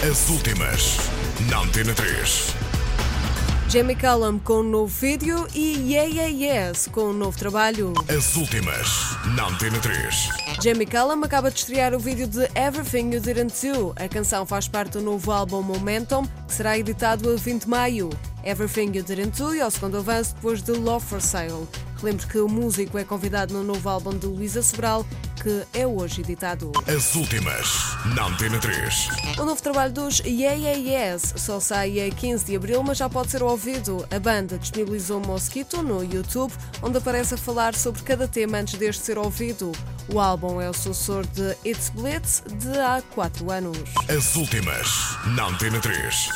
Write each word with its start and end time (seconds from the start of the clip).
As 0.00 0.28
últimas 0.30 0.96
na 1.50 1.58
Antena 1.58 1.92
3. 1.92 2.54
Jamie 3.68 3.96
Cullum 3.96 4.38
com 4.38 4.60
um 4.60 4.62
novo 4.62 4.86
vídeo 4.86 5.44
e 5.52 5.92
Yeah 5.92 6.08
Yeah 6.08 6.28
Yes 6.28 6.86
com 6.86 7.06
um 7.06 7.12
novo 7.12 7.36
trabalho. 7.36 7.92
As 8.08 8.36
últimas 8.36 8.86
na 9.34 9.48
Antena 9.48 9.76
3. 9.80 10.28
Jamie 10.62 10.86
Cullum 10.86 11.24
acaba 11.24 11.50
de 11.50 11.58
estrear 11.58 11.94
o 11.94 11.98
vídeo 11.98 12.28
de 12.28 12.44
Everything 12.54 13.12
You 13.12 13.20
Didn't 13.20 13.66
Do. 13.66 13.92
A 13.96 14.08
canção 14.08 14.46
faz 14.46 14.68
parte 14.68 14.92
do 14.92 15.00
novo 15.00 15.32
álbum 15.32 15.62
Momentum, 15.62 16.24
que 16.46 16.54
será 16.54 16.78
editado 16.78 17.28
a 17.32 17.34
20 17.34 17.62
de 17.62 17.68
maio. 17.68 18.10
Everything 18.44 18.96
You 18.96 19.02
Didn't 19.02 19.38
Do 19.38 19.54
é 19.54 19.66
o 19.66 19.70
segundo 19.70 19.98
avanço 19.98 20.34
depois 20.34 20.62
de 20.62 20.72
Love 20.72 21.04
for 21.04 21.20
Sale. 21.20 21.68
Relembro 22.00 22.26
que 22.28 22.38
o 22.38 22.48
músico 22.48 22.96
é 22.96 23.04
convidado 23.04 23.52
no 23.52 23.64
novo 23.64 23.88
álbum 23.88 24.16
de 24.16 24.26
Luísa 24.26 24.62
Sobral, 24.62 25.04
que 25.42 25.64
é 25.74 25.86
hoje 25.86 26.20
editado. 26.20 26.70
As 26.86 27.14
últimas 27.16 27.66
na 28.14 28.26
Antena 28.26 28.58
3. 28.58 29.08
O 29.38 29.44
novo 29.44 29.60
trabalho 29.60 29.92
dos 29.92 30.20
Yeah 30.20 30.54
Yeah 30.54 30.78
Yes 30.78 31.34
só 31.36 31.58
sai 31.58 32.00
a 32.00 32.10
15 32.10 32.44
de 32.44 32.56
abril, 32.56 32.82
mas 32.84 32.98
já 32.98 33.08
pode 33.08 33.30
ser 33.30 33.42
ouvido. 33.42 34.06
A 34.14 34.18
banda 34.20 34.58
disponibilizou 34.58 35.20
Mosquito 35.20 35.82
no 35.82 36.02
YouTube, 36.04 36.52
onde 36.82 36.98
aparece 36.98 37.34
a 37.34 37.38
falar 37.38 37.74
sobre 37.74 38.02
cada 38.02 38.28
tema 38.28 38.58
antes 38.58 38.78
deste 38.78 39.04
ser 39.04 39.18
ouvido. 39.18 39.72
O 40.08 40.20
álbum 40.20 40.60
é 40.60 40.70
o 40.70 40.72
sucessor 40.72 41.26
de 41.26 41.56
It's 41.68 41.90
Blitz 41.90 42.42
de 42.46 42.78
há 42.78 43.02
4 43.14 43.50
anos. 43.50 43.78
As 44.08 44.36
últimas 44.36 44.88
na 45.34 45.48
Antena 45.48 45.80
3. 45.80 46.28